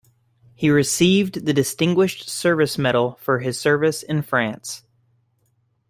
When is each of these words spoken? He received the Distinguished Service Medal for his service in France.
He 0.55 0.71
received 0.71 1.45
the 1.45 1.53
Distinguished 1.53 2.27
Service 2.27 2.75
Medal 2.75 3.19
for 3.21 3.37
his 3.37 3.59
service 3.59 4.01
in 4.01 4.23
France. 4.23 4.81